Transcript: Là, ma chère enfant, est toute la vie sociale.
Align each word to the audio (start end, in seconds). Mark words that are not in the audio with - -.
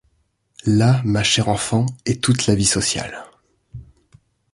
Là, 0.65 0.99
ma 1.05 1.21
chère 1.21 1.47
enfant, 1.47 1.85
est 2.07 2.23
toute 2.23 2.47
la 2.47 2.55
vie 2.55 2.65
sociale. 2.65 3.23